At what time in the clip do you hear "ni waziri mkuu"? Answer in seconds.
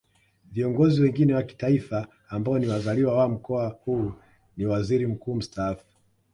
4.57-5.35